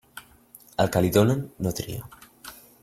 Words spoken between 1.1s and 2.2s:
donen, no tria.